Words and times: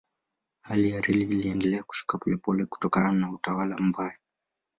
Hali 0.61 0.89
ya 0.89 1.01
reli 1.01 1.21
iliendelea 1.23 1.83
kushuka 1.83 2.17
polepole 2.17 2.65
kutokana 2.65 3.11
na 3.11 3.31
utawala 3.31 3.77
mbaya. 3.77 4.17